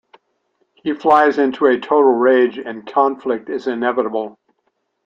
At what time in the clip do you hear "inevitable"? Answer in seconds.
3.67-4.35